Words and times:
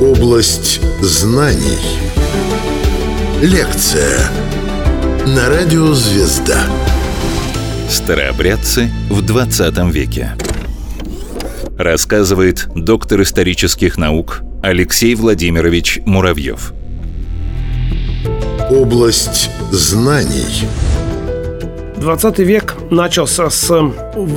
Область 0.00 0.80
знаний. 1.00 1.78
Лекция 3.40 4.18
на 5.26 5.48
радио 5.48 5.92
«Звезда». 5.92 6.64
Старообрядцы 7.88 8.90
в 9.10 9.22
20 9.22 9.92
веке. 9.92 10.32
Рассказывает 11.78 12.68
доктор 12.74 13.22
исторических 13.22 13.98
наук 13.98 14.42
Алексей 14.62 15.14
Владимирович 15.14 16.00
Муравьев. 16.06 16.72
Область 18.70 19.50
знаний. 19.70 20.66
20 22.04 22.38
век 22.40 22.74
начался 22.90 23.48
с 23.48 23.70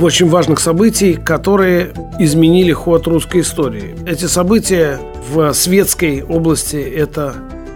очень 0.00 0.26
важных 0.30 0.58
событий, 0.58 1.12
которые 1.12 1.92
изменили 2.18 2.72
ход 2.72 3.06
русской 3.06 3.42
истории. 3.42 3.94
Эти 4.06 4.24
события 4.24 4.98
в 5.30 5.52
светской 5.52 6.22
области– 6.22 6.76
это 6.76 7.34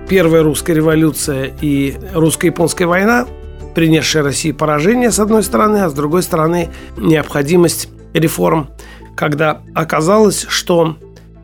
Первая 0.09 0.43
русская 0.43 0.73
революция 0.73 1.53
и 1.61 1.95
русско-японская 2.15 2.89
война, 2.89 3.27
принесшая 3.75 4.23
России 4.23 4.53
поражение 4.53 5.11
с 5.11 5.19
одной 5.19 5.43
стороны, 5.43 5.83
а 5.83 5.91
с 5.91 5.93
другой 5.93 6.23
стороны 6.23 6.71
необходимость 6.97 7.91
реформ, 8.15 8.71
когда 9.15 9.61
оказалось, 9.75 10.47
что 10.49 10.97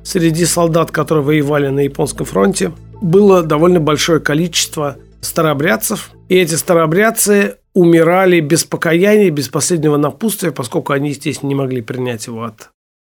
среди 0.03 0.47
солдат, 0.47 0.91
которые 0.91 1.23
воевали 1.23 1.69
на 1.69 1.81
японском 1.81 2.25
фронте, 2.25 2.73
было 3.03 3.43
довольно 3.43 3.79
большое 3.79 4.21
количество 4.21 4.97
старообрядцев, 5.21 6.13
и 6.31 6.37
эти 6.37 6.55
старообрядцы 6.55 7.58
умирали 7.75 8.41
без 8.41 8.65
покаяния, 8.65 9.31
без 9.31 9.49
последнего 9.49 9.97
напутствия, 9.97 10.53
поскольку 10.53 10.93
они, 10.93 11.11
естественно, 11.11 11.49
не 11.49 11.55
могли 11.55 11.83
принять 11.83 12.27
его 12.27 12.45
от 12.45 12.71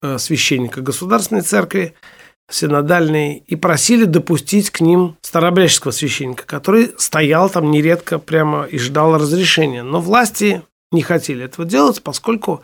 э, 0.02 0.18
священника 0.18 0.82
государственной 0.82 1.42
церкви, 1.42 1.96
синодальной, 2.50 3.44
и 3.46 3.56
просили 3.56 4.06
допустить 4.06 4.72
к 4.72 4.82
ним 4.82 5.18
старообрядческого 5.22 5.92
священника, 5.92 6.46
который 6.46 6.92
стоял 6.98 7.50
там 7.50 7.70
нередко 7.72 8.18
прямо 8.18 8.64
и 8.64 8.78
ждал 8.80 9.16
разрешения. 9.16 9.84
Но 9.84 10.02
власти 10.02 10.64
не 10.92 11.02
хотели 11.02 11.46
этого 11.46 11.68
делать, 11.68 12.02
поскольку, 12.02 12.64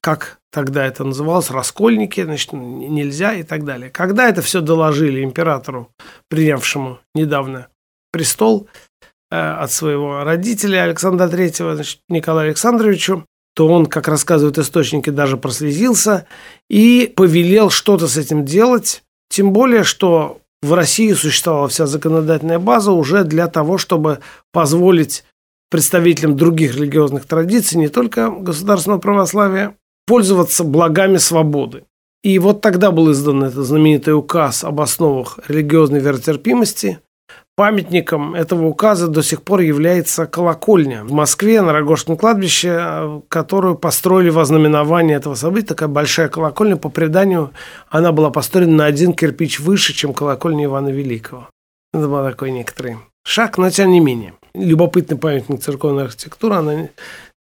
как 0.00 0.38
тогда 0.52 0.86
это 0.86 1.02
называлось, 1.02 1.50
раскольники, 1.50 2.22
значит, 2.22 2.52
нельзя 2.52 3.34
и 3.34 3.42
так 3.42 3.64
далее. 3.64 3.90
Когда 3.90 4.28
это 4.28 4.40
все 4.40 4.60
доложили 4.60 5.24
императору, 5.24 5.90
принявшему 6.28 7.00
недавно 7.14 7.66
престол 8.12 8.68
от 9.30 9.72
своего 9.72 10.22
родителя 10.24 10.84
Александра 10.84 11.26
III, 11.26 11.74
значит, 11.74 12.00
Николаю 12.08 12.48
Александровичу, 12.48 13.24
то 13.54 13.68
он, 13.68 13.86
как 13.86 14.08
рассказывают 14.08 14.58
источники, 14.58 15.10
даже 15.10 15.36
прослезился 15.36 16.26
и 16.68 17.12
повелел 17.14 17.70
что-то 17.70 18.08
с 18.08 18.16
этим 18.16 18.44
делать, 18.44 19.02
тем 19.28 19.52
более, 19.52 19.84
что 19.84 20.40
в 20.62 20.72
России 20.74 21.12
существовала 21.12 21.68
вся 21.68 21.86
законодательная 21.86 22.58
база 22.58 22.92
уже 22.92 23.24
для 23.24 23.48
того, 23.48 23.78
чтобы 23.78 24.20
позволить 24.52 25.24
представителям 25.70 26.36
других 26.36 26.76
религиозных 26.76 27.26
традиций, 27.26 27.78
не 27.78 27.88
только 27.88 28.30
государственного 28.30 29.00
православия, 29.00 29.76
пользоваться 30.06 30.64
благами 30.64 31.16
свободы. 31.16 31.84
И 32.22 32.38
вот 32.38 32.60
тогда 32.60 32.90
был 32.90 33.12
издан 33.12 33.44
этот 33.44 33.66
знаменитый 33.66 34.14
указ 34.14 34.64
об 34.64 34.80
основах 34.80 35.38
религиозной 35.46 36.00
веротерпимости, 36.00 37.00
Памятником 37.56 38.34
этого 38.34 38.66
указа 38.66 39.06
до 39.06 39.22
сих 39.22 39.42
пор 39.42 39.60
является 39.60 40.26
колокольня 40.26 41.04
в 41.04 41.12
Москве 41.12 41.62
на 41.62 41.72
Рогожском 41.72 42.16
кладбище, 42.16 43.22
которую 43.28 43.76
построили 43.76 44.30
во 44.30 44.44
знаменование 44.44 45.16
этого 45.16 45.36
события. 45.36 45.68
Такая 45.68 45.88
большая 45.88 46.28
колокольня, 46.28 46.76
по 46.76 46.88
преданию, 46.88 47.52
она 47.88 48.10
была 48.10 48.30
построена 48.30 48.74
на 48.74 48.84
один 48.86 49.12
кирпич 49.12 49.60
выше, 49.60 49.92
чем 49.92 50.14
колокольня 50.14 50.64
Ивана 50.64 50.88
Великого. 50.88 51.48
Это 51.92 52.08
был 52.08 52.24
такой 52.24 52.50
некоторый 52.50 52.96
шаг, 53.24 53.56
но 53.56 53.70
тем 53.70 53.92
не 53.92 54.00
менее. 54.00 54.34
Любопытный 54.56 55.16
памятник 55.16 55.62
церковной 55.62 56.04
архитектуры, 56.04 56.56
она 56.56 56.88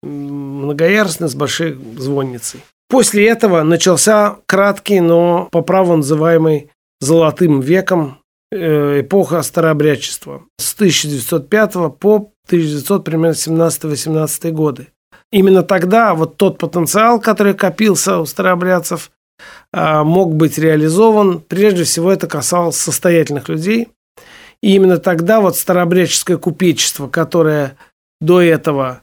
многоярусная, 0.03 1.29
с 1.29 1.35
большой 1.35 1.79
звонницей. 1.99 2.61
После 2.89 3.29
этого 3.29 3.63
начался 3.63 4.39
краткий, 4.47 5.01
но 5.01 5.51
по 5.53 5.61
праву 5.61 5.97
называемый 5.97 6.71
золотым 7.01 7.61
веком 7.61 8.17
Э, 8.19 8.28
эпоха 8.51 9.43
старообрядчества 9.43 10.43
с 10.59 10.75
1905 10.75 11.99
по 11.99 12.33
1917-18 12.49 14.51
годы. 14.53 14.89
Именно 15.31 15.63
тогда 15.63 16.15
вот 16.15 16.39
тот 16.39 16.57
потенциал, 16.59 17.21
который 17.21 17.55
копился 17.55 18.19
у 18.19 18.27
старообрядцев, 18.27 19.11
а, 19.73 20.03
мог 20.05 20.35
быть 20.35 20.59
реализован. 20.59 21.41
Прежде 21.41 21.85
всего 21.85 22.11
это 22.11 22.27
касалось 22.27 22.77
состоятельных 22.77 23.49
людей. 23.49 23.89
И 24.63 24.75
именно 24.75 24.99
тогда 24.99 25.41
вот 25.41 25.57
старообрядческое 25.57 26.37
купечество, 26.37 27.09
которое 27.09 27.77
до 28.21 28.41
этого 28.41 29.03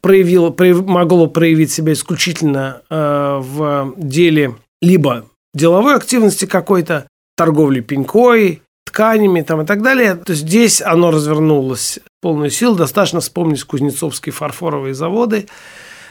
проявило, 0.00 0.54
могло 0.82 1.26
проявить 1.26 1.72
себя 1.72 1.92
исключительно 1.92 2.80
э, 2.88 3.40
в 3.42 3.92
деле 3.98 4.54
либо 4.80 5.26
деловой 5.52 5.96
активности 5.96 6.46
какой-то, 6.46 7.06
торговли 7.36 7.80
пенькой, 7.80 8.62
тканями 8.84 9.42
там, 9.42 9.62
и 9.62 9.66
так 9.66 9.82
далее. 9.82 10.14
То 10.14 10.34
здесь 10.34 10.80
оно 10.82 11.10
развернулось 11.10 11.98
в 11.98 12.22
полную 12.22 12.50
силу. 12.50 12.74
Достаточно 12.74 13.20
вспомнить 13.20 13.64
кузнецовские 13.64 14.32
фарфоровые 14.32 14.94
заводы, 14.94 15.48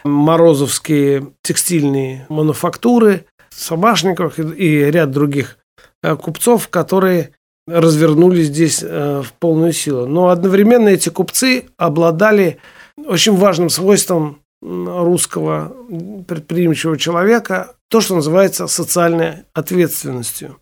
морозовские 0.04 1.32
текстильные 1.42 2.26
мануфактуры, 2.30 3.26
Собашников 3.56 4.40
и 4.40 4.86
ряд 4.92 5.12
других 5.12 5.58
э, 6.02 6.16
купцов, 6.16 6.70
которые 6.70 7.34
развернулись 7.68 8.48
здесь 8.48 8.84
э, 8.84 9.22
в 9.24 9.32
полную 9.34 9.74
силу. 9.74 10.08
Но 10.08 10.30
одновременно 10.30 10.90
эти 10.90 11.10
купцы 11.10 11.66
обладали 11.78 12.58
очень 12.98 13.36
важным 13.36 13.70
свойством 13.70 14.40
русского 14.62 15.76
предприимчивого 16.28 16.98
человека, 16.98 17.76
то, 17.90 18.02
что 18.02 18.16
называется 18.16 18.68
социальной 18.68 19.44
ответственностью 19.54 20.58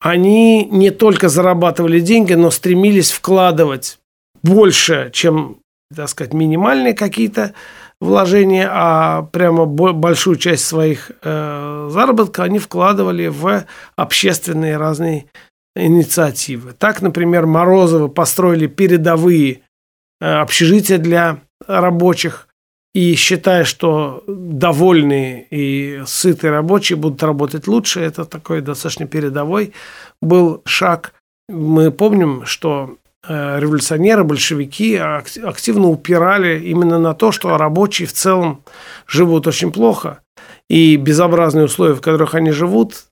они 0.00 0.64
не 0.66 0.90
только 0.90 1.28
зарабатывали 1.28 2.00
деньги, 2.00 2.34
но 2.34 2.50
стремились 2.50 3.10
вкладывать 3.10 3.98
больше, 4.42 5.10
чем, 5.12 5.58
так 5.94 6.08
сказать, 6.08 6.32
минимальные 6.32 6.94
какие-то 6.94 7.54
вложения, 8.00 8.68
а 8.70 9.22
прямо 9.22 9.66
большую 9.66 10.36
часть 10.36 10.64
своих 10.64 11.10
э, 11.22 11.88
заработка 11.90 12.44
они 12.44 12.58
вкладывали 12.58 13.26
в 13.26 13.64
общественные 13.96 14.76
разные 14.76 15.26
инициативы. 15.74 16.72
Так, 16.72 17.02
например, 17.02 17.46
Морозовы 17.46 18.08
построили 18.08 18.66
передовые 18.66 19.62
э, 20.20 20.26
общежития 20.26 20.98
для 20.98 21.40
рабочих, 21.66 22.47
и 22.94 23.14
считая, 23.14 23.64
что 23.64 24.24
довольные 24.26 25.46
и 25.50 26.02
сытые 26.06 26.50
рабочие 26.50 26.96
будут 26.96 27.22
работать 27.22 27.66
лучше, 27.66 28.00
это 28.00 28.24
такой 28.24 28.60
достаточно 28.60 29.06
передовой 29.06 29.72
был 30.22 30.62
шаг. 30.64 31.12
Мы 31.48 31.90
помним, 31.90 32.44
что 32.44 32.96
э, 33.26 33.60
революционеры, 33.60 34.24
большевики 34.24 34.96
активно 34.96 35.88
упирали 35.88 36.60
именно 36.60 36.98
на 36.98 37.14
то, 37.14 37.30
что 37.30 37.56
рабочие 37.56 38.08
в 38.08 38.12
целом 38.12 38.64
живут 39.06 39.46
очень 39.46 39.70
плохо, 39.70 40.20
и 40.68 40.96
безобразные 40.96 41.66
условия, 41.66 41.94
в 41.94 42.00
которых 42.00 42.34
они 42.34 42.50
живут, 42.50 43.04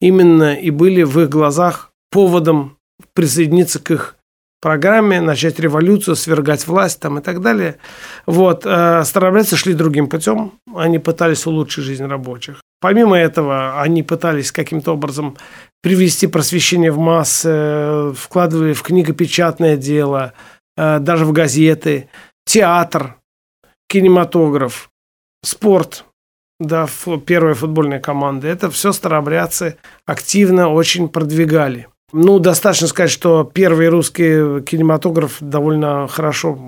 именно 0.00 0.54
и 0.54 0.70
были 0.70 1.02
в 1.02 1.20
их 1.20 1.28
глазах 1.28 1.92
поводом 2.10 2.76
присоединиться 3.14 3.78
к 3.78 3.90
их 3.90 4.17
программе, 4.60 5.20
начать 5.20 5.60
революцию, 5.60 6.16
свергать 6.16 6.66
власть 6.66 7.00
там 7.00 7.18
и 7.18 7.22
так 7.22 7.40
далее. 7.40 7.76
Вот. 8.26 8.62
Э, 8.64 9.04
старобрядцы 9.04 9.56
шли 9.56 9.74
другим 9.74 10.08
путем. 10.08 10.52
Они 10.74 10.98
пытались 10.98 11.46
улучшить 11.46 11.84
жизнь 11.84 12.06
рабочих. 12.06 12.60
Помимо 12.80 13.16
этого, 13.16 13.80
они 13.80 14.02
пытались 14.02 14.52
каким-то 14.52 14.92
образом 14.92 15.36
привести 15.82 16.26
просвещение 16.26 16.92
в 16.92 16.98
массы, 16.98 18.12
вкладывали 18.14 18.72
в 18.72 18.82
книгопечатное 18.82 19.76
дело, 19.76 20.32
э, 20.76 20.98
даже 20.98 21.24
в 21.24 21.32
газеты, 21.32 22.08
театр, 22.44 23.16
кинематограф, 23.88 24.90
спорт, 25.44 26.04
да, 26.60 26.88
первая 27.26 27.54
футбольная 27.54 28.00
команда. 28.00 28.48
Это 28.48 28.70
все 28.70 28.92
старообрядцы 28.92 29.76
активно 30.06 30.68
очень 30.68 31.08
продвигали. 31.08 31.88
Ну, 32.12 32.38
достаточно 32.38 32.86
сказать, 32.86 33.10
что 33.10 33.44
первый 33.44 33.88
русский 33.88 34.62
кинематограф 34.62 35.36
довольно 35.40 36.08
хорошо 36.08 36.58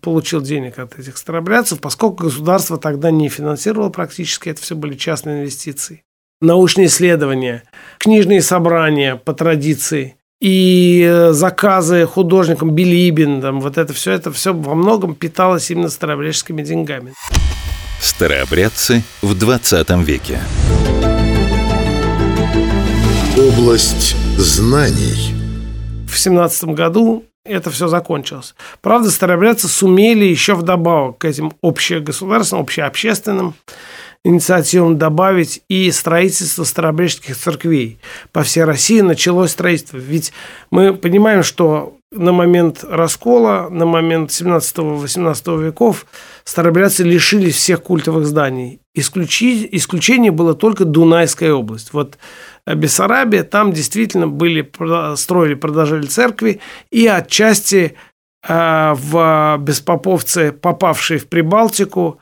получил 0.00 0.40
денег 0.40 0.78
от 0.80 0.98
этих 0.98 1.16
старобрядцев, 1.18 1.80
поскольку 1.80 2.24
государство 2.24 2.78
тогда 2.78 3.12
не 3.12 3.28
финансировало 3.28 3.90
практически, 3.90 4.48
это 4.48 4.60
все 4.60 4.74
были 4.74 4.94
частные 4.94 5.40
инвестиции. 5.40 6.02
Научные 6.40 6.88
исследования, 6.88 7.62
книжные 7.98 8.42
собрания 8.42 9.14
по 9.16 9.34
традиции 9.34 10.16
и 10.40 11.04
э, 11.08 11.32
заказы 11.32 12.06
художникам 12.06 12.72
Билибин, 12.72 13.40
там, 13.40 13.60
вот 13.60 13.78
это 13.78 13.92
все, 13.92 14.12
это 14.12 14.32
все 14.32 14.52
во 14.52 14.74
многом 14.74 15.14
питалось 15.14 15.70
именно 15.70 15.90
старообрядческими 15.90 16.62
деньгами. 16.62 17.12
Старообрядцы 18.00 19.02
в 19.22 19.36
20 19.36 19.90
веке. 20.04 20.40
Область 23.36 24.16
знаний. 24.42 25.34
В 26.08 26.16
семнадцатом 26.16 26.74
году 26.74 27.24
это 27.44 27.70
все 27.70 27.88
закончилось. 27.88 28.54
Правда, 28.80 29.10
старобрядцы 29.10 29.68
сумели 29.68 30.24
еще 30.24 30.54
вдобавок 30.54 31.18
к 31.18 31.24
этим 31.24 31.52
общегосударственным, 31.62 32.62
общеобщественным 32.62 33.54
инициативам 34.24 34.98
добавить 34.98 35.62
и 35.68 35.90
строительство 35.90 36.64
старобрядческих 36.64 37.36
церквей. 37.36 37.98
По 38.32 38.42
всей 38.42 38.64
России 38.64 39.00
началось 39.00 39.52
строительство. 39.52 39.96
Ведь 39.96 40.32
мы 40.70 40.94
понимаем, 40.94 41.42
что 41.42 41.97
на 42.10 42.32
момент 42.32 42.84
раскола, 42.88 43.68
на 43.70 43.84
момент 43.84 44.30
17-18 44.30 45.62
веков 45.62 46.06
старобрядцы 46.44 47.04
лишились 47.04 47.56
всех 47.56 47.82
культовых 47.82 48.26
зданий. 48.26 48.80
Исключи, 48.94 49.68
исключение 49.72 50.32
было 50.32 50.54
только 50.54 50.84
Дунайская 50.84 51.52
область. 51.52 51.92
Вот 51.92 52.18
Бессарабия, 52.66 53.44
там 53.44 53.72
действительно 53.72 54.26
были, 54.26 54.70
строили, 55.16 55.54
продолжали 55.54 56.06
церкви, 56.06 56.60
и 56.90 57.06
отчасти 57.06 57.94
э, 58.46 58.94
в 58.94 59.58
беспоповцы, 59.60 60.52
попавшие 60.52 61.18
в 61.18 61.28
Прибалтику, 61.28 62.20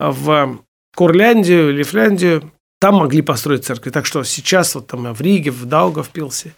в 0.00 0.58
Курляндию 0.96 1.70
или 1.70 1.82
Фляндию, 1.82 2.52
там 2.80 2.96
могли 2.96 3.22
построить 3.22 3.64
церкви. 3.64 3.90
Так 3.90 4.06
что 4.06 4.22
сейчас 4.22 4.74
вот 4.74 4.86
там 4.86 5.12
в 5.12 5.20
Риге, 5.20 5.50
в 5.50 5.64
Даугавпилсе, 5.64 6.54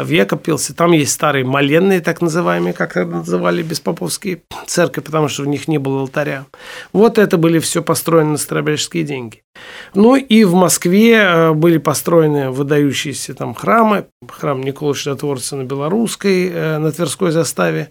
в 0.00 0.08
Екопилсе, 0.08 0.72
там 0.74 0.92
есть 0.92 1.12
старые 1.12 1.44
моленные, 1.44 2.00
так 2.00 2.20
называемые, 2.20 2.72
как 2.72 2.96
это 2.96 3.10
называли 3.10 3.62
беспоповские 3.62 4.42
церкви, 4.66 5.00
потому 5.00 5.28
что 5.28 5.42
в 5.42 5.46
них 5.46 5.68
не 5.68 5.78
было 5.78 6.00
алтаря. 6.00 6.46
Вот 6.92 7.18
это 7.18 7.36
были 7.36 7.58
все 7.58 7.82
построены 7.82 8.32
на 8.32 8.38
старобрядческие 8.38 9.04
деньги. 9.04 9.42
Ну 9.94 10.16
и 10.16 10.44
в 10.44 10.54
Москве 10.54 11.16
э, 11.16 11.52
были 11.52 11.78
построены 11.78 12.50
выдающиеся 12.50 13.34
там 13.34 13.54
храмы. 13.54 14.06
Храм 14.28 14.62
Николая 14.62 14.94
Чудотворца 14.94 15.56
на 15.56 15.64
Белорусской, 15.64 16.48
э, 16.48 16.78
на 16.78 16.90
Тверской 16.90 17.30
заставе 17.30 17.90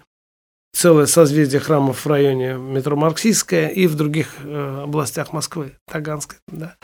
целое 0.73 1.06
созвездие 1.06 1.59
храмов 1.59 2.06
в 2.06 2.07
районе 2.07 2.53
метро 2.53 2.95
Марксистская 2.95 3.68
и 3.68 3.88
в 3.88 3.95
других 3.95 4.35
э, 4.44 4.81
областях 4.83 5.33
Москвы, 5.33 5.73
Таганской. 5.89 6.39
Да. 6.47 6.75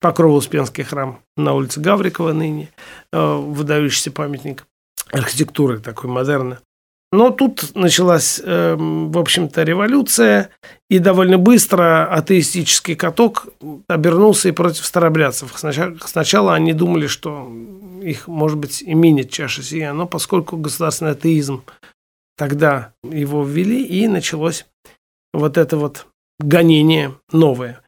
Покрово-Успенский 0.00 0.84
храм 0.84 1.20
на 1.36 1.52
улице 1.54 1.80
Гаврикова 1.80 2.32
ныне, 2.32 2.70
э, 3.12 3.36
выдающийся 3.36 4.10
памятник 4.10 4.66
архитектуры 5.12 5.78
такой 5.78 6.10
модерна. 6.10 6.60
Но 7.12 7.30
тут 7.30 7.74
началась, 7.74 8.40
э, 8.42 8.74
в 8.76 9.16
общем-то, 9.16 9.62
революция, 9.62 10.50
и 10.90 10.98
довольно 10.98 11.38
быстро 11.38 12.06
атеистический 12.06 12.96
каток 12.96 13.46
обернулся 13.86 14.48
и 14.48 14.52
против 14.52 14.84
старобрядцев. 14.84 15.52
Сначала, 15.54 15.96
сначала 16.04 16.54
они 16.54 16.72
думали, 16.72 17.06
что 17.06 17.48
их, 18.02 18.26
может 18.26 18.58
быть, 18.58 18.82
и 18.82 18.94
минит 18.94 19.30
чаша 19.30 19.62
сия, 19.62 19.92
но 19.92 20.06
поскольку 20.06 20.56
государственный 20.56 21.12
атеизм 21.12 21.62
Тогда 22.36 22.92
его 23.02 23.44
ввели, 23.44 23.82
и 23.82 24.08
началось 24.08 24.66
вот 25.32 25.56
это 25.56 25.76
вот 25.76 26.06
гонение 26.38 27.14
новое. 27.32 27.80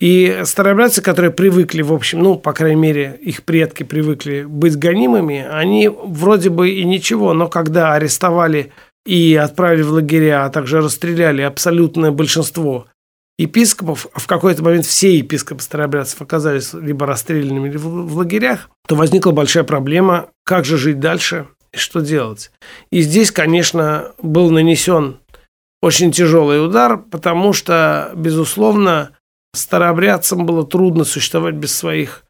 И 0.00 0.42
старобрядцы, 0.44 1.00
которые 1.00 1.30
привыкли, 1.30 1.82
в 1.82 1.92
общем, 1.92 2.20
ну, 2.20 2.36
по 2.36 2.52
крайней 2.52 2.80
мере, 2.80 3.18
их 3.22 3.44
предки 3.44 3.84
привыкли 3.84 4.42
быть 4.42 4.76
гонимыми, 4.76 5.46
они 5.48 5.88
вроде 5.88 6.50
бы 6.50 6.70
и 6.70 6.84
ничего, 6.84 7.32
но 7.32 7.48
когда 7.48 7.94
арестовали 7.94 8.72
и 9.06 9.34
отправили 9.34 9.82
в 9.82 9.92
лагеря, 9.92 10.44
а 10.44 10.50
также 10.50 10.80
расстреляли 10.80 11.42
абсолютное 11.42 12.10
большинство 12.10 12.86
епископов, 13.38 14.06
а 14.12 14.20
в 14.20 14.26
какой-то 14.26 14.62
момент 14.62 14.86
все 14.86 15.16
епископы 15.16 15.62
старобрядцев 15.62 16.20
оказались 16.20 16.72
либо 16.72 17.06
расстрелянными, 17.06 17.68
либо 17.68 17.82
в 17.82 18.16
лагерях, 18.16 18.70
то 18.86 18.96
возникла 18.96 19.30
большая 19.32 19.64
проблема, 19.64 20.30
как 20.44 20.64
же 20.64 20.76
жить 20.76 21.00
дальше, 21.00 21.46
что 21.76 22.00
делать. 22.00 22.50
И 22.90 23.02
здесь, 23.02 23.30
конечно, 23.30 24.12
был 24.20 24.50
нанесен 24.50 25.18
очень 25.82 26.12
тяжелый 26.12 26.64
удар, 26.64 26.98
потому 26.98 27.52
что, 27.52 28.12
безусловно, 28.14 29.10
старообрядцам 29.52 30.46
было 30.46 30.66
трудно 30.66 31.04
существовать 31.04 31.54
без 31.54 31.74
своих 31.76 32.24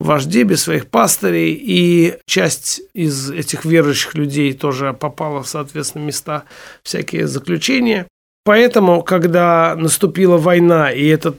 вождей, 0.00 0.44
без 0.44 0.62
своих 0.62 0.88
пастырей, 0.88 1.54
и 1.54 2.18
часть 2.26 2.82
из 2.94 3.30
этих 3.30 3.64
верующих 3.64 4.14
людей 4.14 4.52
тоже 4.52 4.92
попала 4.92 5.42
в, 5.42 5.48
соответственно, 5.48 6.04
места 6.04 6.44
всякие 6.82 7.26
заключения. 7.26 8.06
Поэтому, 8.44 9.02
когда 9.02 9.74
наступила 9.76 10.36
война, 10.36 10.90
и 10.90 11.06
этот 11.06 11.38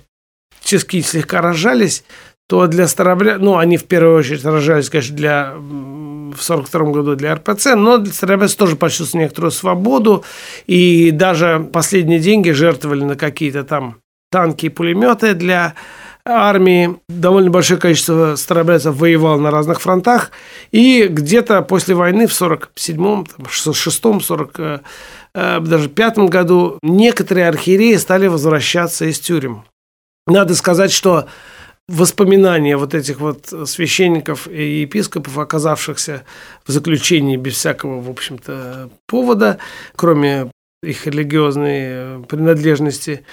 чески 0.64 1.02
слегка 1.02 1.42
рожались, 1.42 2.04
то 2.48 2.68
для 2.68 2.88
старобрядцев, 2.88 3.42
ну, 3.42 3.58
они 3.58 3.78
в 3.78 3.86
первую 3.86 4.20
очередь 4.20 4.46
рожались, 4.46 4.90
конечно, 4.90 5.16
для 5.16 5.54
в 5.56 6.42
1942 6.42 6.92
году 6.92 7.16
для 7.16 7.36
РПЦ, 7.36 7.76
но 7.76 7.98
для 7.98 8.12
старобрядцев 8.12 8.58
тоже 8.58 8.76
почувствовали 8.76 9.24
некоторую 9.24 9.52
свободу, 9.52 10.24
и 10.68 11.12
даже 11.12 11.68
последние 11.72 12.20
деньги 12.20 12.50
жертвовали 12.52 13.04
на 13.04 13.16
какие-то 13.16 13.64
там 13.64 13.98
танки 14.32 14.66
и 14.66 14.70
пулеметы 14.70 15.34
для 15.34 15.76
армии. 16.26 16.98
Довольно 17.08 17.52
большое 17.52 17.80
количество 17.80 18.36
старобрядцев 18.36 18.96
воевало 18.96 19.40
на 19.40 19.50
разных 19.50 19.80
фронтах, 19.80 20.32
и 20.72 21.08
где-то 21.08 21.62
после 21.62 21.96
войны 21.96 22.28
в 22.28 22.32
47-м, 22.32 23.26
6-м, 23.48 24.22
40 24.22 24.82
даже 25.34 25.90
пятом 25.90 26.28
году 26.28 26.80
некоторые 26.82 27.48
архиереи 27.48 27.96
стали 27.96 28.28
возвращаться 28.28 29.06
из 29.06 29.20
тюрем. 29.20 29.64
Надо 30.28 30.56
сказать, 30.56 30.92
что 30.92 31.28
воспоминания 31.88 32.78
вот 32.78 32.94
этих 32.94 33.20
вот 33.20 33.54
священников 33.66 34.48
и 34.48 34.82
епископов, 34.82 35.38
оказавшихся 35.38 36.24
в 36.66 36.72
заключении 36.72 37.38
без 37.38 37.54
всякого, 37.54 38.02
в 38.02 38.10
общем-то, 38.10 38.90
повода, 39.06 39.60
кроме 39.96 40.52
их 40.82 41.06
религиозной 41.06 42.24
принадлежности, 42.26 43.26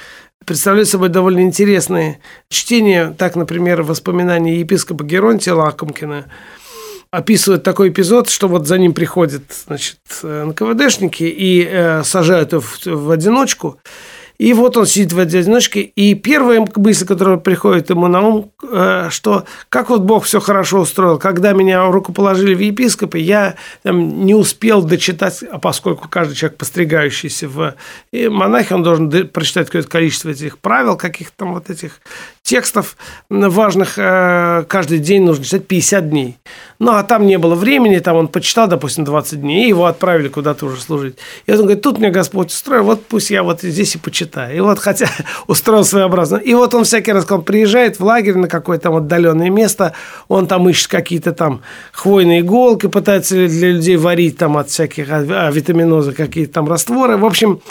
представляют 0.45 0.89
собой 0.89 1.09
довольно 1.09 1.41
интересные 1.41 2.21
чтения. 2.51 3.15
Так, 3.17 3.37
например, 3.37 3.83
воспоминания 3.83 4.61
епископа 4.61 5.05
Геронтия 5.05 5.55
Лакомкина 5.55 6.27
описывает 7.11 7.63
такой 7.63 7.91
эпизод, 7.91 8.29
что 8.29 8.49
вот 8.49 8.67
за 8.67 8.79
ним 8.79 8.95
приходят 8.95 9.43
значит, 9.67 9.99
НКВДшники 10.23 11.25
и 11.25 11.67
э, 11.71 12.05
сажают 12.05 12.53
его 12.53 12.63
в, 12.63 12.87
в 12.87 13.11
одиночку– 13.11 13.79
и 14.43 14.55
вот 14.55 14.77
он 14.77 14.87
сидит 14.87 15.13
в 15.13 15.21
одиночке, 15.21 15.83
и 15.83 16.17
первая 16.17 16.67
мысль, 16.75 17.07
которая 17.07 17.37
приходит 17.37 17.91
ему 17.91 18.09
на 18.09 18.23
ум, 18.23 18.51
э, 18.69 19.07
что 19.09 19.45
как 19.69 19.89
вот 19.89 20.01
Бог 20.01 20.25
все 20.25 20.41
хорошо 20.41 20.81
устроил. 20.81 21.17
Когда 21.21 21.53
меня 21.53 21.89
рукоположили 21.89 22.53
в 22.53 22.59
епископы, 22.59 23.21
я 23.21 23.55
там, 23.85 24.27
не 24.27 24.35
успел 24.35 24.83
дочитать, 24.83 25.45
а 25.49 25.61
поскольку 25.61 26.09
каждый 26.09 26.35
человек, 26.35 26.59
постригающийся 26.59 27.47
в 27.47 27.77
монахе, 28.13 28.75
он 28.75 28.83
должен 28.83 29.29
прочитать 29.29 29.67
какое-то 29.67 29.89
количество 29.89 30.31
этих 30.31 30.59
правил, 30.59 30.97
каких-то 30.97 31.35
там 31.37 31.55
вот 31.55 31.71
этих 31.71 32.01
текстов 32.53 32.99
важных 33.31 33.95
э, 33.97 34.65
каждый 34.69 34.99
день 34.99 35.23
нужно 35.23 35.43
читать 35.43 35.67
50 35.67 36.11
дней. 36.11 36.37
Ну, 36.79 36.93
а 36.93 37.03
там 37.03 37.27
не 37.27 37.39
было 37.39 37.55
времени, 37.55 37.99
там 37.99 38.17
он 38.17 38.29
почитал, 38.29 38.69
допустим, 38.69 39.05
20 39.05 39.41
дней, 39.41 39.65
и 39.65 39.69
его 39.69 39.87
отправили 39.87 40.29
куда-то 40.29 40.67
уже 40.67 40.79
служить. 40.83 41.17
И 41.47 41.53
он 41.53 41.61
говорит, 41.61 41.81
тут 41.81 41.99
мне 41.99 42.11
Господь 42.11 42.51
устроил, 42.51 42.85
вот 42.85 43.07
пусть 43.07 43.31
я 43.31 43.43
вот 43.43 43.63
здесь 43.63 43.95
и 43.95 43.99
почитаю. 43.99 44.55
И 44.55 44.61
вот, 44.61 44.79
хотя 44.81 45.07
устроил 45.47 45.83
своеобразно. 45.83 46.37
И 46.37 46.53
вот 46.53 46.75
он 46.75 46.85
всякий 46.85 47.13
раз, 47.13 47.25
когда 47.25 47.43
приезжает 47.43 47.99
в 47.99 48.05
лагерь 48.05 48.37
на 48.37 48.49
какое-то 48.49 48.83
там 48.83 48.97
отдаленное 48.97 49.49
место, 49.49 49.95
он 50.29 50.47
там 50.47 50.69
ищет 50.69 50.89
какие-то 50.89 51.33
там 51.33 51.63
хвойные 51.93 52.41
иголки, 52.41 52.89
пытается 52.89 53.49
для 53.49 53.71
людей 53.71 53.97
варить 53.97 54.37
там 54.37 54.59
от 54.59 54.69
всяких 54.69 55.07
а, 55.09 55.51
витаминоза 55.51 56.13
какие-то 56.13 56.53
там 56.53 56.69
растворы. 56.69 57.17
В 57.17 57.25
общем, 57.25 57.63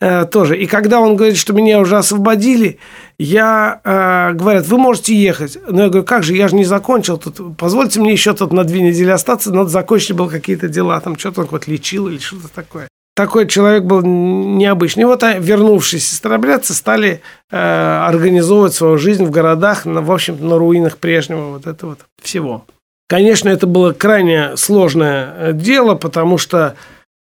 э, 0.00 0.24
тоже. 0.24 0.58
И 0.58 0.66
когда 0.66 0.98
он 0.98 1.14
говорит, 1.14 1.36
что 1.36 1.52
меня 1.52 1.78
уже 1.78 1.96
освободили, 1.98 2.80
я, 3.18 3.80
э, 3.84 4.32
говорят, 4.34 4.66
вы 4.66 4.78
можете 4.78 5.14
ехать. 5.14 5.58
Но 5.68 5.84
я 5.84 5.88
говорю, 5.88 6.04
как 6.04 6.22
же, 6.22 6.34
я 6.34 6.48
же 6.48 6.56
не 6.56 6.64
закончил 6.64 7.18
тут. 7.18 7.56
Позвольте 7.56 8.00
мне 8.00 8.12
еще 8.12 8.34
тут 8.34 8.52
на 8.52 8.64
две 8.64 8.80
недели 8.80 9.10
остаться, 9.10 9.52
надо 9.52 9.68
закончить 9.68 10.12
было 10.16 10.28
какие-то 10.28 10.68
дела. 10.68 11.00
Там 11.00 11.18
что-то 11.18 11.42
он 11.42 11.48
вот 11.50 11.66
лечил 11.66 12.08
или 12.08 12.18
что-то 12.18 12.48
такое. 12.48 12.88
Такой 13.14 13.46
человек 13.46 13.84
был 13.84 14.02
необычный. 14.02 15.02
И 15.02 15.06
вот 15.06 15.22
а, 15.22 15.38
вернувшиеся 15.38 16.16
старобрядцы 16.16 16.74
стали 16.74 17.22
э, 17.50 17.56
организовывать 17.56 18.74
свою 18.74 18.98
жизнь 18.98 19.24
в 19.24 19.30
городах, 19.30 19.84
на, 19.84 20.02
в 20.02 20.10
общем 20.10 20.36
на 20.48 20.58
руинах 20.58 20.98
прежнего 20.98 21.50
вот 21.50 21.68
этого 21.68 21.90
вот 21.90 22.00
всего. 22.20 22.64
Конечно, 23.08 23.48
это 23.50 23.68
было 23.68 23.92
крайне 23.92 24.56
сложное 24.56 25.32
э, 25.36 25.52
дело, 25.52 25.94
потому 25.94 26.38
что 26.38 26.74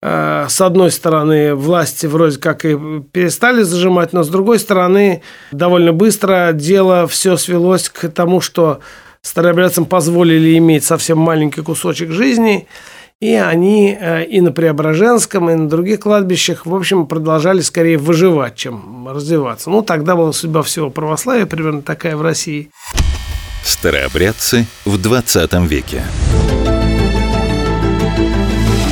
с 0.03 0.61
одной 0.61 0.91
стороны, 0.91 1.55
власти 1.55 2.07
вроде 2.07 2.39
как 2.39 2.65
и 2.65 2.77
перестали 3.13 3.63
зажимать, 3.63 4.13
но 4.13 4.23
с 4.23 4.29
другой 4.29 4.59
стороны, 4.59 5.23
довольно 5.53 5.93
быстро 5.93 6.51
дело 6.53 7.07
все 7.07 7.37
свелось 7.37 7.89
к 7.89 8.09
тому, 8.09 8.41
что 8.41 8.81
старообрядцам 9.23 9.87
позволили 9.87 10.57
иметь 10.59 10.85
совсем 10.85 11.19
маленький 11.19 11.63
кусочек 11.63 12.11
жизни, 12.11 12.69
и 13.21 13.33
они 13.33 13.97
э, 13.99 14.25
и 14.25 14.41
на 14.41 14.53
Преображенском, 14.53 15.51
и 15.51 15.55
на 15.55 15.69
других 15.69 16.01
кладбищах, 16.01 16.67
в 16.67 16.75
общем, 16.75 17.07
продолжали 17.07 17.63
скорее 17.63 17.97
выживать, 17.97 18.57
чем 18.57 19.09
развиваться. 19.09 19.71
Ну, 19.71 19.83
тогда 19.83 20.17
была 20.17 20.33
судьба 20.33 20.63
всего 20.63 20.91
православия, 20.91 21.47
примерно 21.47 21.83
такая 21.83 22.17
в 22.17 22.23
России. 22.23 22.71
Старообрядцы 23.65 24.67
в 24.85 25.01
20 25.01 25.55
веке. 25.63 26.03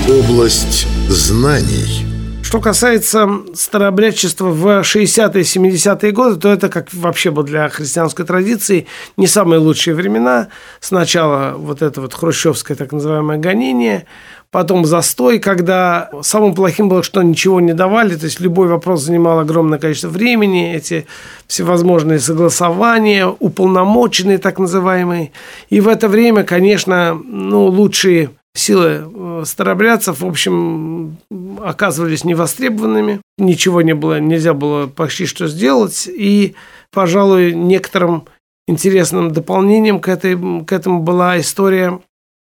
Область 0.09 0.87
знаний. 1.15 2.07
Что 2.43 2.61
касается 2.61 3.29
старообрядчества 3.55 4.49
в 4.49 4.67
60-е 4.81 5.43
70-е 5.43 6.13
годы, 6.13 6.37
то 6.41 6.53
это 6.53 6.69
как 6.69 6.93
вообще 6.93 7.31
было 7.31 7.45
для 7.45 7.69
христианской 7.69 8.25
традиции 8.25 8.87
не 9.17 9.27
самые 9.27 9.61
лучшие 9.61 9.95
времена. 9.95 10.49
Сначала 10.81 11.55
вот 11.57 11.83
это 11.83 12.01
вот 12.01 12.15
хрущевское 12.15 12.77
так 12.77 12.93
называемое 12.93 13.39
гонение, 13.39 14.07
потом 14.51 14.85
застой, 14.85 15.39
когда 15.39 16.11
самым 16.23 16.55
плохим 16.55 16.89
было, 16.89 17.03
что 17.03 17.23
ничего 17.23 17.61
не 17.61 17.75
давали, 17.75 18.15
то 18.17 18.27
есть 18.27 18.41
любой 18.41 18.69
вопрос 18.69 19.03
занимал 19.03 19.39
огромное 19.39 19.79
количество 19.79 20.09
времени, 20.09 20.75
эти 20.75 21.07
всевозможные 21.47 22.21
согласования, 22.21 23.27
уполномоченные 23.27 24.39
так 24.39 24.59
называемые. 24.59 25.33
И 25.71 25.81
в 25.81 25.89
это 25.89 26.09
время, 26.09 26.45
конечно, 26.45 27.15
ну, 27.15 27.67
лучшие 27.67 28.31
силы 28.55 29.05
э, 29.05 29.43
старобрядцев, 29.45 30.21
в 30.21 30.27
общем, 30.27 31.17
оказывались 31.63 32.25
невостребованными. 32.25 33.21
Ничего 33.37 33.83
не 33.83 33.95
было, 33.95 34.21
нельзя 34.21 34.55
было 34.55 34.87
почти 34.87 35.27
что 35.27 35.49
сделать. 35.49 36.09
И, 36.09 36.55
пожалуй, 36.93 37.53
некоторым 37.53 38.25
интересным 38.67 39.33
дополнением 39.33 40.01
к, 40.01 40.09
этой, 40.09 40.37
к 40.65 40.73
этому 40.73 41.01
была 41.01 41.39
история 41.39 42.01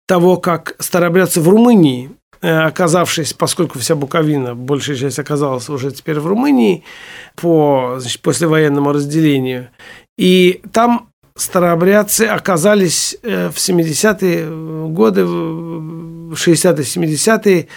того, 0.07 0.37
как 0.37 0.75
старобрядцы 0.79 1.39
в 1.39 1.47
Румынии, 1.47 2.11
э, 2.41 2.59
оказавшись, 2.59 3.33
поскольку 3.33 3.79
вся 3.79 3.95
Буковина, 3.95 4.53
большая 4.53 4.97
часть 4.97 5.19
оказалась 5.19 5.69
уже 5.69 5.91
теперь 5.91 6.19
в 6.19 6.27
Румынии 6.27 6.83
по 7.37 7.95
значит, 7.99 8.21
послевоенному 8.21 8.91
разделению, 8.91 9.69
и 10.17 10.61
там 10.73 11.10
старообрядцы 11.35 12.23
оказались 12.23 13.17
э, 13.23 13.49
в 13.49 13.57
70-е 13.57 14.89
годы, 14.89 15.25
в 15.25 16.33
60-е, 16.33 16.83
70-е 16.83 17.67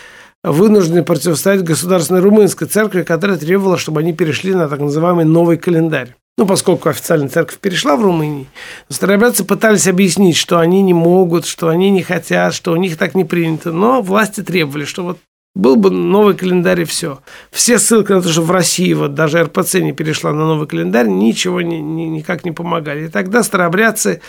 вынуждены 0.42 1.02
противостоять 1.02 1.62
государственной 1.62 2.20
румынской 2.20 2.68
церкви, 2.68 3.02
которая 3.02 3.38
требовала, 3.38 3.78
чтобы 3.78 4.00
они 4.00 4.12
перешли 4.12 4.54
на 4.54 4.68
так 4.68 4.80
называемый 4.80 5.24
новый 5.24 5.56
календарь. 5.56 6.14
Ну, 6.36 6.46
поскольку 6.46 6.88
официальная 6.88 7.28
церковь 7.28 7.58
перешла 7.58 7.96
в 7.96 8.02
Румынии, 8.02 8.48
старообрядцы 8.88 9.44
пытались 9.44 9.86
объяснить, 9.86 10.36
что 10.36 10.58
они 10.58 10.82
не 10.82 10.92
могут, 10.92 11.46
что 11.46 11.68
они 11.68 11.90
не 11.90 12.02
хотят, 12.02 12.54
что 12.54 12.72
у 12.72 12.76
них 12.76 12.96
так 12.96 13.14
не 13.14 13.24
принято. 13.24 13.70
Но 13.70 14.02
власти 14.02 14.42
требовали, 14.42 14.84
что 14.84 15.04
вот 15.04 15.18
был 15.54 15.76
бы 15.76 15.90
новый 15.90 16.34
календарь 16.34 16.82
и 16.82 16.84
все. 16.84 17.20
Все 17.50 17.78
ссылки 17.78 18.12
на 18.12 18.22
то, 18.22 18.28
что 18.28 18.42
в 18.42 18.50
России 18.50 18.92
вот 18.92 19.14
даже 19.14 19.42
РПЦ 19.42 19.76
не 19.76 19.92
перешла 19.92 20.32
на 20.32 20.46
новый 20.46 20.66
календарь, 20.66 21.06
ничего 21.06 21.60
ни, 21.60 21.76
ни, 21.76 22.02
никак 22.04 22.44
не 22.44 22.52
помогали. 22.52 23.06
И 23.06 23.08
тогда 23.08 23.42
старообрядцы 23.42 24.20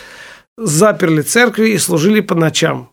заперли 0.56 1.22
церкви 1.22 1.70
и 1.70 1.78
служили 1.78 2.20
по 2.20 2.34
ночам. 2.34 2.90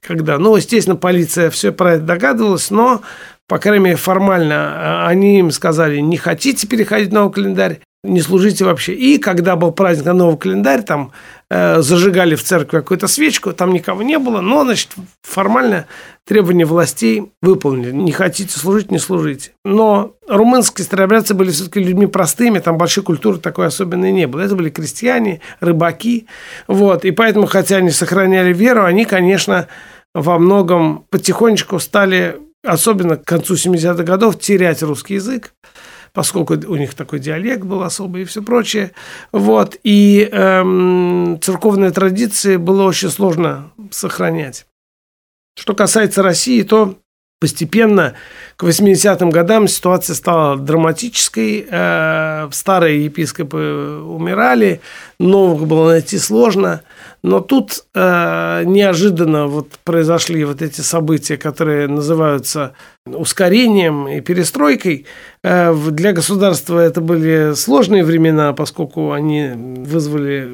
Когда, 0.00 0.38
ну, 0.38 0.56
естественно, 0.56 0.96
полиция 0.96 1.50
все 1.50 1.72
про 1.72 1.94
это 1.94 2.04
догадывалась, 2.04 2.70
но, 2.70 3.02
по 3.48 3.58
крайней 3.58 3.84
мере, 3.84 3.96
формально 3.96 4.54
а, 4.54 5.08
они 5.08 5.40
им 5.40 5.50
сказали, 5.50 5.98
не 5.98 6.16
хотите 6.16 6.66
переходить 6.66 7.12
на 7.12 7.20
новый 7.20 7.32
календарь, 7.32 7.80
не 8.06 8.20
служите 8.20 8.64
вообще. 8.64 8.94
И 8.94 9.18
когда 9.18 9.56
был 9.56 9.72
праздник 9.72 10.06
на 10.06 10.12
новый 10.12 10.38
календарь, 10.38 10.82
там 10.82 11.12
э, 11.50 11.80
зажигали 11.80 12.34
в 12.34 12.42
церкви 12.42 12.78
какую-то 12.78 13.08
свечку, 13.08 13.52
там 13.52 13.72
никого 13.72 14.02
не 14.02 14.18
было, 14.18 14.40
но, 14.40 14.64
значит, 14.64 14.90
формально 15.22 15.86
требования 16.24 16.64
властей 16.64 17.32
выполнили. 17.42 17.92
Не 17.92 18.12
хотите 18.12 18.58
служить, 18.58 18.90
не 18.90 18.98
служите. 18.98 19.52
Но 19.64 20.14
румынские 20.28 20.84
старообрядцы 20.84 21.34
были 21.34 21.50
все-таки 21.50 21.80
людьми 21.80 22.06
простыми, 22.06 22.58
там 22.58 22.78
большой 22.78 23.04
культуры 23.04 23.38
такой 23.38 23.66
особенной 23.66 24.12
не 24.12 24.26
было. 24.26 24.40
Это 24.40 24.54
были 24.54 24.70
крестьяне, 24.70 25.40
рыбаки. 25.60 26.26
Вот. 26.68 27.04
И 27.04 27.10
поэтому, 27.10 27.46
хотя 27.46 27.76
они 27.76 27.90
сохраняли 27.90 28.52
веру, 28.52 28.84
они, 28.84 29.04
конечно, 29.04 29.68
во 30.14 30.38
многом 30.38 31.04
потихонечку 31.10 31.78
стали, 31.78 32.38
особенно 32.64 33.16
к 33.16 33.24
концу 33.24 33.54
70-х 33.54 34.02
годов, 34.02 34.38
терять 34.38 34.82
русский 34.82 35.14
язык 35.14 35.52
поскольку 36.16 36.54
у 36.54 36.76
них 36.76 36.94
такой 36.94 37.18
диалект 37.18 37.62
был 37.62 37.82
особый 37.82 38.22
и 38.22 38.24
все 38.24 38.42
прочее. 38.42 38.92
Вот. 39.32 39.76
И 39.82 40.26
эм, 40.32 41.38
церковные 41.42 41.90
традиции 41.90 42.56
было 42.56 42.84
очень 42.84 43.10
сложно 43.10 43.70
сохранять. 43.90 44.66
Что 45.58 45.74
касается 45.74 46.22
России, 46.22 46.62
то 46.62 46.96
Постепенно 47.38 48.14
к 48.56 48.62
80-м 48.64 49.28
годам 49.28 49.68
ситуация 49.68 50.14
стала 50.14 50.56
драматической. 50.56 51.66
Э, 51.68 52.48
старые 52.50 53.04
епископы 53.04 54.00
умирали, 54.02 54.80
новых 55.18 55.66
было 55.66 55.90
найти 55.90 56.16
сложно. 56.16 56.80
Но 57.26 57.40
тут 57.40 57.84
э, 57.92 58.62
неожиданно 58.64 59.48
вот 59.48 59.70
произошли 59.82 60.44
вот 60.44 60.62
эти 60.62 60.80
события, 60.80 61.36
которые 61.36 61.88
называются 61.88 62.74
ускорением 63.04 64.06
и 64.06 64.20
перестройкой. 64.20 65.06
Э, 65.42 65.74
для 65.90 66.12
государства 66.12 66.78
это 66.78 67.00
были 67.00 67.54
сложные 67.54 68.04
времена, 68.04 68.52
поскольку 68.52 69.10
они 69.10 69.50
вызвали 69.56 70.48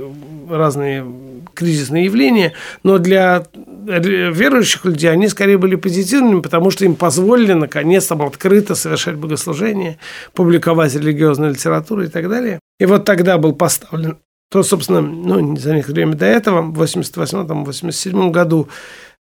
разные 0.48 1.04
кризисные 1.52 2.06
явления, 2.06 2.54
но 2.84 2.96
для 2.96 3.44
верующих 3.84 4.86
людей 4.86 5.10
они 5.10 5.28
скорее 5.28 5.58
были 5.58 5.74
позитивными, 5.74 6.40
потому 6.40 6.70
что 6.70 6.86
им 6.86 6.94
позволили 6.94 7.52
наконец 7.52 8.06
там 8.06 8.22
открыто 8.22 8.74
совершать 8.74 9.16
богослужение, 9.16 9.98
публиковать 10.32 10.94
религиозную 10.94 11.50
литературу 11.50 12.04
и 12.04 12.08
так 12.08 12.30
далее. 12.30 12.60
И 12.80 12.86
вот 12.86 13.04
тогда 13.04 13.36
был 13.36 13.52
поставлен 13.52 14.16
то, 14.52 14.62
собственно, 14.62 15.00
ну, 15.00 15.56
за 15.56 15.74
некоторое 15.74 16.04
время 16.04 16.14
до 16.14 16.26
этого, 16.26 16.60
в 16.60 16.82
88-87 16.82 18.30
году, 18.30 18.68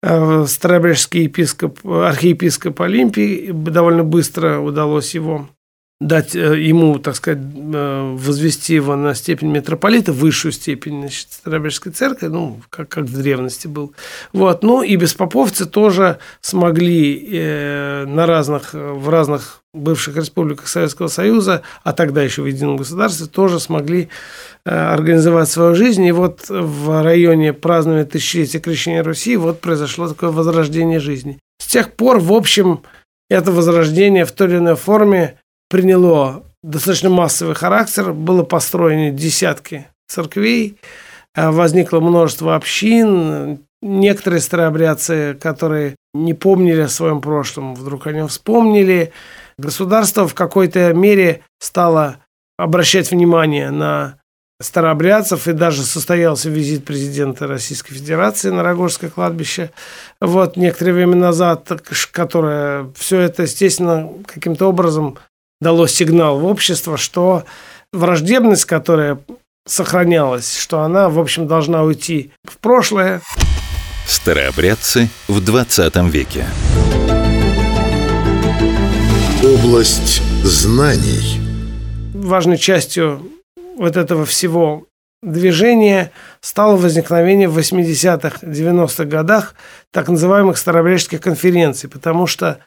э, 0.02 0.46
Старобрежский 0.48 1.24
епископ, 1.24 1.86
архиепископ 1.86 2.80
Олимпий 2.80 3.52
довольно 3.52 4.04
быстро 4.04 4.58
удалось 4.60 5.14
его 5.14 5.50
дать 6.00 6.34
э, 6.34 6.58
ему, 6.58 6.98
так 6.98 7.16
сказать, 7.16 7.42
э, 7.42 8.14
возвести 8.16 8.74
его 8.74 8.96
на 8.96 9.14
степень 9.14 9.48
митрополита, 9.48 10.14
высшую 10.14 10.52
степень 10.52 11.00
значит, 11.00 11.30
Старобежской 11.30 11.92
церкви, 11.92 12.28
ну, 12.28 12.62
как, 12.70 12.88
как 12.88 13.04
в 13.04 13.20
древности 13.20 13.66
был. 13.66 13.92
Вот. 14.32 14.62
Ну, 14.62 14.82
и 14.82 14.96
беспоповцы 14.96 15.66
тоже 15.66 16.20
смогли 16.40 17.28
э, 17.32 18.06
на 18.06 18.24
разных, 18.24 18.72
в 18.72 19.10
разных 19.10 19.57
бывших 19.74 20.16
республиках 20.16 20.68
Советского 20.68 21.08
Союза, 21.08 21.62
а 21.84 21.92
тогда 21.92 22.22
еще 22.22 22.42
в 22.42 22.46
едином 22.46 22.76
государстве, 22.76 23.26
тоже 23.26 23.60
смогли 23.60 24.08
э, 24.64 24.70
организовать 24.70 25.48
свою 25.48 25.74
жизнь. 25.74 26.04
И 26.04 26.12
вот 26.12 26.46
в 26.48 27.02
районе 27.02 27.52
празднования 27.52 28.04
тысячелетия 28.04 28.60
крещения 28.60 29.02
Руси 29.02 29.36
вот 29.36 29.60
произошло 29.60 30.08
такое 30.08 30.30
возрождение 30.30 31.00
жизни. 31.00 31.38
С 31.60 31.66
тех 31.66 31.92
пор, 31.92 32.18
в 32.18 32.32
общем, 32.32 32.82
это 33.28 33.52
возрождение 33.52 34.24
в 34.24 34.32
той 34.32 34.48
или 34.48 34.56
иной 34.56 34.76
форме 34.76 35.38
приняло 35.68 36.44
достаточно 36.62 37.10
массовый 37.10 37.54
характер, 37.54 38.12
было 38.12 38.42
построено 38.42 39.10
десятки 39.10 39.86
церквей, 40.08 40.78
э, 41.34 41.50
возникло 41.50 42.00
множество 42.00 42.56
общин, 42.56 43.60
некоторые 43.82 44.40
старообрядцы, 44.40 45.36
которые 45.40 45.94
не 46.14 46.34
помнили 46.34 46.80
о 46.80 46.88
своем 46.88 47.20
прошлом, 47.20 47.74
вдруг 47.74 48.06
о 48.06 48.12
нем 48.12 48.28
вспомнили. 48.28 49.12
Государство 49.58 50.28
в 50.28 50.34
какой-то 50.34 50.92
мере 50.94 51.42
стало 51.58 52.18
обращать 52.56 53.10
внимание 53.10 53.70
на 53.70 54.18
старообрядцев, 54.60 55.46
и 55.46 55.52
даже 55.52 55.82
состоялся 55.82 56.48
визит 56.48 56.84
президента 56.84 57.46
Российской 57.46 57.94
Федерации 57.94 58.50
на 58.50 58.62
Рогожское 58.62 59.10
кладбище 59.10 59.70
вот 60.20 60.56
некоторое 60.56 60.92
время 60.92 61.16
назад, 61.16 61.70
которое 62.10 62.90
все 62.96 63.20
это, 63.20 63.42
естественно, 63.42 64.08
каким-то 64.26 64.66
образом 64.66 65.18
дало 65.60 65.86
сигнал 65.86 66.38
в 66.38 66.44
общество, 66.44 66.96
что 66.96 67.44
враждебность, 67.92 68.64
которая 68.64 69.18
сохранялась, 69.66 70.56
что 70.56 70.80
она, 70.80 71.08
в 71.08 71.18
общем, 71.18 71.46
должна 71.46 71.82
уйти 71.82 72.32
в 72.44 72.58
прошлое. 72.58 73.20
Старообрядцы 74.06 75.08
в 75.28 75.44
20 75.44 75.96
веке. 76.12 76.46
Область 79.44 80.20
знаний. 80.42 81.40
Важной 82.12 82.58
частью 82.58 83.22
вот 83.76 83.96
этого 83.96 84.26
всего 84.26 84.86
движения 85.22 86.10
стало 86.40 86.76
возникновение 86.76 87.48
в 87.48 87.56
80-х, 87.56 88.44
90-х 88.44 89.04
годах 89.04 89.54
так 89.92 90.08
называемых 90.08 90.58
старообрядческих 90.58 91.20
конференций, 91.20 91.88
потому 91.88 92.26
что 92.26 92.58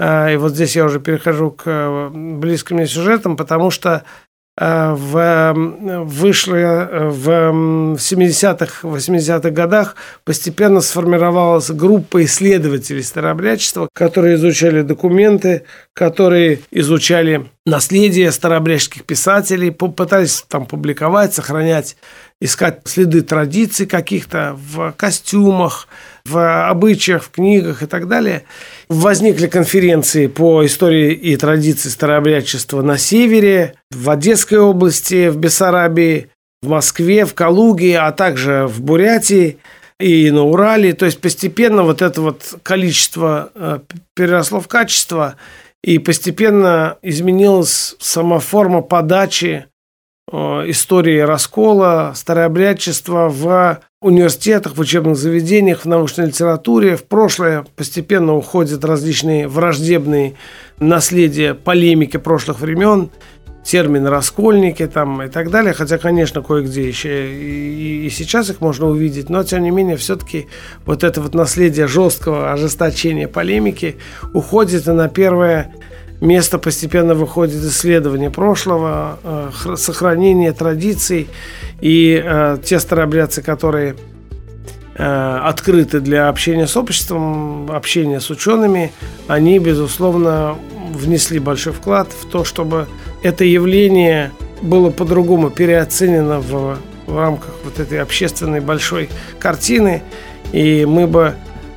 а, 0.00 0.28
и 0.28 0.36
вот 0.36 0.54
здесь 0.54 0.74
я 0.74 0.86
уже 0.86 0.98
перехожу 0.98 1.52
к 1.52 1.62
э, 1.66 2.10
близким 2.12 2.76
мне 2.76 2.88
сюжетам, 2.88 3.36
потому 3.36 3.70
что 3.70 4.02
э, 4.02 4.02
в, 4.58 5.52
вышло 6.04 6.54
э, 6.54 7.08
в 7.10 7.28
70-х, 7.96 8.88
80-х 8.88 9.50
годах 9.50 9.96
постепенно 10.24 10.80
сформировалась 10.80 11.70
группа 11.70 12.24
исследователей 12.24 13.02
старообрядчества, 13.02 13.88
которые 13.92 14.36
изучали 14.36 14.80
документы, 14.80 15.64
которые 15.92 16.60
изучали 16.70 17.46
наследие 17.66 18.32
старообрядческих 18.32 19.04
писателей, 19.04 19.70
пытались 19.70 20.42
там 20.48 20.64
публиковать, 20.64 21.34
сохранять, 21.34 21.98
искать 22.40 22.80
следы 22.84 23.20
традиций 23.20 23.86
каких-то 23.86 24.56
в 24.56 24.92
костюмах, 24.92 25.86
в 26.26 26.68
обычаях, 26.68 27.24
в 27.24 27.30
книгах 27.30 27.82
и 27.82 27.86
так 27.86 28.08
далее. 28.08 28.44
Возникли 28.88 29.46
конференции 29.46 30.26
по 30.26 30.64
истории 30.64 31.12
и 31.12 31.36
традиции 31.36 31.88
старообрядчества 31.88 32.82
на 32.82 32.98
севере, 32.98 33.74
в 33.90 34.10
Одесской 34.10 34.58
области, 34.58 35.28
в 35.28 35.36
Бессарабии, 35.36 36.30
в 36.62 36.68
Москве, 36.68 37.24
в 37.24 37.34
Калуге, 37.34 37.98
а 37.98 38.12
также 38.12 38.66
в 38.66 38.80
Бурятии 38.80 39.58
и 40.00 40.30
на 40.30 40.42
Урале. 40.42 40.92
То 40.92 41.06
есть 41.06 41.20
постепенно 41.20 41.82
вот 41.82 42.02
это 42.02 42.20
вот 42.20 42.58
количество 42.62 43.50
э, 43.54 43.78
переросло 44.14 44.60
в 44.60 44.68
качество, 44.68 45.36
и 45.84 45.98
постепенно 45.98 46.98
изменилась 47.02 47.94
сама 48.00 48.40
форма 48.40 48.82
подачи 48.82 49.66
истории 50.30 51.20
раскола, 51.20 52.12
старообрядчества 52.16 53.28
в 53.28 53.80
университетах, 54.00 54.76
в 54.76 54.80
учебных 54.80 55.16
заведениях, 55.16 55.82
в 55.82 55.84
научной 55.86 56.26
литературе. 56.26 56.96
В 56.96 57.04
прошлое 57.04 57.64
постепенно 57.76 58.34
уходят 58.34 58.84
различные 58.84 59.46
враждебные 59.46 60.34
наследия 60.80 61.54
полемики 61.54 62.16
прошлых 62.16 62.60
времен– 62.60 63.10
термин 63.66 64.06
«раскольники» 64.06 64.86
там 64.86 65.22
и 65.22 65.28
так 65.28 65.50
далее, 65.50 65.74
хотя, 65.74 65.98
конечно, 65.98 66.40
кое-где 66.40 66.86
еще 66.86 67.32
и, 67.34 68.06
и 68.06 68.10
сейчас 68.10 68.48
их 68.48 68.60
можно 68.60 68.86
увидеть, 68.86 69.28
но, 69.28 69.42
тем 69.42 69.64
не 69.64 69.70
менее, 69.70 69.96
все-таки 69.96 70.46
вот 70.84 71.02
это 71.02 71.20
вот 71.20 71.34
наследие 71.34 71.88
жесткого 71.88 72.52
ожесточения 72.52 73.26
полемики 73.26 73.96
уходит, 74.32 74.86
на 74.86 75.08
первое 75.08 75.72
место 76.20 76.58
постепенно 76.58 77.14
выходит 77.14 77.62
исследование 77.62 78.30
прошлого, 78.30 79.18
э, 79.22 79.76
сохранение 79.76 80.52
традиций, 80.52 81.28
и 81.80 82.22
э, 82.24 82.58
те 82.64 82.78
старообрядцы, 82.80 83.42
которые 83.42 83.96
э, 84.94 85.40
открыты 85.42 86.00
для 86.00 86.28
общения 86.28 86.66
с 86.66 86.76
обществом, 86.76 87.70
общения 87.70 88.20
с 88.20 88.30
учеными, 88.30 88.92
они, 89.28 89.58
безусловно, 89.58 90.56
внесли 90.92 91.38
большой 91.38 91.72
вклад 91.72 92.08
в 92.12 92.26
то, 92.26 92.44
чтобы 92.44 92.86
это 93.22 93.44
явление 93.44 94.32
было 94.62 94.90
по-другому 94.90 95.50
переоценено 95.50 96.40
в, 96.40 96.78
в 97.06 97.18
рамках 97.18 97.54
вот 97.64 97.78
этой 97.78 98.00
общественной 98.00 98.60
большой 98.60 99.10
картины, 99.38 100.02
и 100.52 100.86
мы 100.86 101.06
бы 101.06 101.34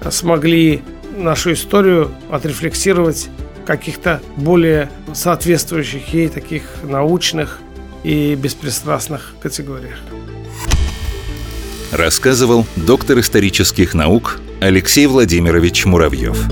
смогли 0.10 0.82
нашу 1.18 1.54
историю 1.54 2.12
отрефлексировать 2.30 3.30
каких-то 3.70 4.20
более 4.36 4.90
соответствующих 5.14 6.12
ей 6.12 6.28
таких 6.28 6.64
научных 6.82 7.60
и 8.04 8.34
беспристрастных 8.34 9.36
категориях. 9.40 10.00
Рассказывал 11.92 12.66
доктор 12.76 13.20
исторических 13.20 13.94
наук 13.94 14.40
Алексей 14.60 15.06
Владимирович 15.06 15.86
Муравьев. 15.86 16.50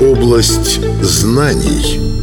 Область 0.00 0.80
знаний– 1.02 2.16